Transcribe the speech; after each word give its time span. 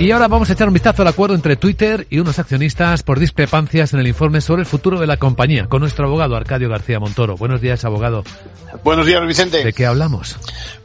Y 0.00 0.12
ahora 0.12 0.28
vamos 0.28 0.48
a 0.48 0.54
echar 0.54 0.66
un 0.66 0.72
vistazo 0.72 1.02
al 1.02 1.08
acuerdo 1.08 1.34
entre 1.34 1.56
Twitter 1.56 2.06
y 2.08 2.20
unos 2.20 2.38
accionistas 2.38 3.02
por 3.02 3.18
discrepancias 3.18 3.92
en 3.92 4.00
el 4.00 4.06
informe 4.06 4.40
sobre 4.40 4.62
el 4.62 4.66
futuro 4.66 4.98
de 4.98 5.06
la 5.06 5.18
compañía 5.18 5.66
con 5.66 5.80
nuestro 5.80 6.06
abogado 6.06 6.36
Arcadio 6.36 6.70
García 6.70 6.98
Montoro. 6.98 7.36
Buenos 7.36 7.60
días, 7.60 7.84
abogado. 7.84 8.24
Buenos 8.82 9.04
días, 9.04 9.26
Vicente. 9.26 9.62
¿De 9.62 9.74
qué 9.74 9.84
hablamos? 9.84 10.38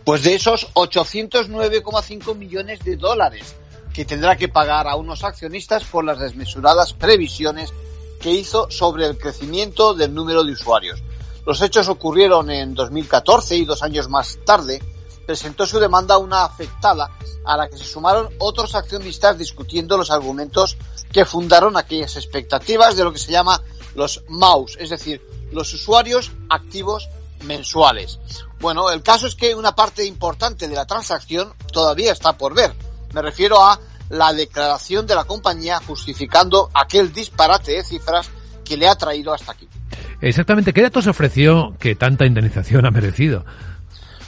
Pues 0.04 0.24
de 0.24 0.36
esos 0.36 0.68
809,5 0.74 2.36
millones 2.36 2.84
de 2.84 2.98
dólares 2.98 3.56
que 3.94 4.04
tendrá 4.04 4.36
que 4.36 4.50
pagar 4.50 4.86
a 4.86 4.98
unos 4.98 5.24
accionistas 5.24 5.86
por 5.86 6.04
las 6.04 6.20
desmesuradas 6.20 6.92
previsiones 6.92 7.74
que 8.20 8.32
hizo 8.32 8.70
sobre 8.70 9.06
el 9.06 9.18
crecimiento 9.18 9.94
del 9.94 10.14
número 10.14 10.44
de 10.44 10.52
usuarios. 10.52 11.02
Los 11.46 11.62
hechos 11.62 11.88
ocurrieron 11.89 12.50
en 12.50 12.73
2014 12.73 13.55
y 13.55 13.66
dos 13.66 13.84
años 13.84 14.09
más 14.09 14.39
tarde 14.45 14.82
presentó 15.25 15.66
su 15.66 15.80
demanda 15.80 16.17
una 16.17 16.44
afectada 16.44 17.12
a 17.45 17.58
la 17.58 17.67
que 17.67 17.77
se 17.77 17.84
sumaron 17.84 18.30
otros 18.40 18.76
accionistas 18.76 19.38
discutiendo 19.38 19.98
los 19.98 20.12
argumentos 20.12 20.77
que 21.12 21.26
fundaron 21.26 21.77
aquellas 21.77 22.16
expectativas 22.16 22.95
de 22.95 23.03
lo 23.03 23.12
que 23.12 23.20
se 23.20 23.31
llama 23.31 23.62
los 23.95 24.23
MAUs, 24.27 24.77
es 24.80 24.89
decir, 24.89 25.22
los 25.52 25.73
usuarios 25.73 26.31
activos 26.50 27.09
mensuales. 27.44 28.20
Bueno, 28.59 28.89
el 28.89 29.03
caso 29.03 29.27
es 29.27 29.36
que 29.36 29.55
una 29.55 29.75
parte 29.75 30.05
importante 30.05 30.67
de 30.67 30.75
la 30.75 30.86
transacción 30.86 31.53
todavía 31.72 32.12
está 32.12 32.38
por 32.38 32.53
ver. 32.53 32.73
Me 33.14 33.22
refiero 33.22 33.64
a 33.64 33.80
la 34.09 34.34
declaración 34.34 35.08
de 35.08 35.16
la 35.16 35.23
compañía 35.25 35.80
justificando 35.86 36.70
aquel 36.73 37.14
disparate 37.14 37.73
de 37.73 37.84
cifras 37.84 38.30
que 38.64 38.77
le 38.77 38.88
ha 38.88 38.95
traído 38.95 39.34
hasta 39.34 39.52
aquí. 39.52 39.67
Exactamente, 40.22 40.74
¿qué 40.74 40.82
datos 40.82 41.08
ofreció 41.08 41.76
que 41.80 41.96
tanta 41.96 42.26
indemnización 42.26 42.86
ha 42.86 42.92
merecido? 42.92 43.46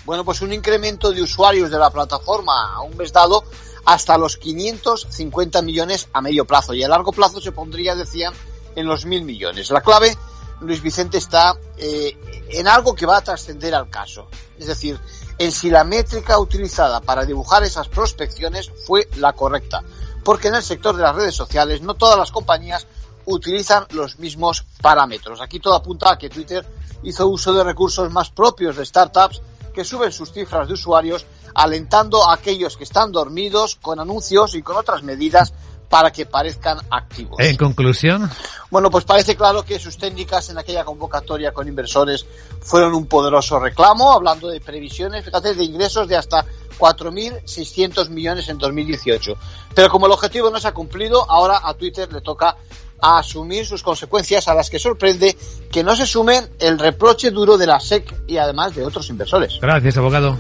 Bueno, 0.06 0.24
pues 0.24 0.42
un 0.42 0.54
incremento 0.54 1.12
de 1.12 1.22
usuarios 1.22 1.70
de 1.70 1.78
la 1.78 1.90
plataforma 1.90 2.76
a 2.76 2.82
un 2.82 2.96
mes 2.96 3.12
dado 3.12 3.44
hasta 3.86 4.18
los 4.18 4.38
550 4.38 5.62
millones 5.62 6.10
a 6.14 6.22
medio 6.22 6.46
plazo 6.46 6.74
y 6.74 6.84
a 6.84 6.88
largo 6.88 7.12
plazo 7.12 7.40
se 7.42 7.52
pondría, 7.52 7.96
decían, 7.96 8.34
en 8.76 8.86
los 8.86 9.06
mil 9.06 9.24
millones. 9.24 9.70
La 9.70 9.82
clave, 9.82 10.16
Luis 10.62 10.82
Vicente, 10.82 11.18
está 11.18 11.58
eh, 11.78 12.18
en 12.50 12.68
algo 12.68 12.96
que 12.96 13.06
va 13.06 13.18
a 13.18 13.22
trascender 13.22 13.74
al 13.74 13.90
caso. 13.90 14.28
Es 14.58 14.68
decir, 14.68 15.00
en 15.38 15.52
si 15.52 15.70
la 15.70 15.84
métrica 15.84 16.40
utilizada 16.40 17.02
para 17.02 17.26
dibujar 17.26 17.64
esas 17.64 17.88
prospecciones 17.88 18.72
fue 18.86 19.08
la 19.18 19.34
correcta. 19.34 19.84
Porque 20.24 20.50
en 20.50 20.56
el 20.56 20.64
sector 20.64 20.96
de 20.96 21.04
las 21.04 21.16
redes 21.16 21.36
sociales 21.36 21.82
no 21.82 21.94
todas 21.94 22.18
las 22.18 22.32
compañías 22.32 22.88
utilizan 23.28 23.86
los 23.92 24.20
mismos 24.20 24.66
parámetros. 24.82 25.42
Aquí 25.42 25.60
todo 25.60 25.76
apunta 25.76 26.12
a 26.12 26.18
que 26.18 26.30
Twitter 26.30 26.66
hizo 27.04 27.28
uso 27.28 27.54
de 27.54 27.64
recursos 27.64 28.12
más 28.12 28.30
propios 28.30 28.76
de 28.78 28.86
startups 28.86 29.42
que 29.74 29.84
suben 29.84 30.12
sus 30.12 30.32
cifras 30.32 30.68
de 30.68 30.74
usuarios, 30.74 31.26
alentando 31.54 32.28
a 32.28 32.34
aquellos 32.34 32.78
que 32.78 32.84
están 32.84 33.12
dormidos 33.12 33.76
con 33.76 34.00
anuncios 34.00 34.56
y 34.56 34.64
con 34.64 34.76
otras 34.76 35.04
medidas 35.04 35.54
para 35.90 36.12
que 36.12 36.26
parezcan 36.26 36.80
activos. 36.90 37.40
En 37.40 37.56
conclusión. 37.56 38.30
Bueno, 38.70 38.90
pues 38.90 39.06
parece 39.06 39.36
claro 39.36 39.64
que 39.64 39.80
sus 39.80 39.98
técnicas 39.98 40.50
en 40.50 40.58
aquella 40.58 40.84
convocatoria 40.84 41.54
con 41.54 41.68
inversores 41.68 42.26
fueron 42.62 42.94
un 42.94 43.06
poderoso 43.06 43.60
reclamo, 43.60 44.12
hablando 44.12 44.50
de 44.50 44.60
previsiones, 44.60 45.24
fíjate, 45.24 45.54
de 45.54 45.64
ingresos 45.64 46.08
de 46.08 46.18
hasta 46.18 46.46
4.600 46.78 48.10
millones 48.10 48.50
en 48.50 48.58
2018. 48.58 49.38
Pero 49.74 49.90
como 49.90 50.08
el 50.08 50.12
objetivo 50.12 50.50
no 50.50 50.60
se 50.60 50.68
ha 50.68 50.74
cumplido, 50.74 51.30
ahora 51.30 51.62
a 51.64 51.74
Twitter 51.76 52.12
le 52.12 52.22
toca 52.22 52.58
a 53.02 53.20
asumir 53.20 53.66
sus 53.66 53.84
consecuencias 53.84 54.48
a 54.48 54.54
las 54.54 54.70
que 54.70 54.80
sorprende 54.80 55.36
que 55.72 55.84
no 55.84 55.96
se 55.96 56.06
sumen 56.06 56.48
el 56.60 56.80
reproche 56.80 57.32
duro 57.32 57.58
de 57.58 57.68
la 57.68 57.80
SEC 57.80 58.14
y 58.28 58.38
además 58.38 58.76
de 58.76 58.86
otros 58.86 59.10
inversores. 59.10 59.60
Gracias, 59.62 59.98
abogado. 59.98 60.38